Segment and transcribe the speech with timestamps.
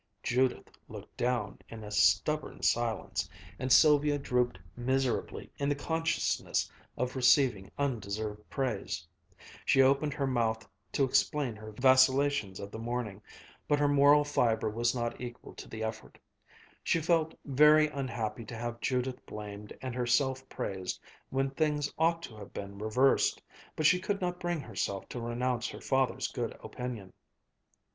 [0.23, 7.15] Judith looked down in a stubborn silence, and Sylvia drooped miserably in the consciousness of
[7.15, 9.07] receiving undeserved praise.
[9.63, 13.21] She opened her mouth to explain her vacillations of the morning,
[13.67, 16.17] but her moral fiber was not equal to the effort.
[16.83, 20.99] She felt very unhappy to have Judith blamed and herself praised
[21.29, 23.39] when things ought to have been reversed,
[23.75, 27.13] but she could not bring herself to renounce her father's good opinion.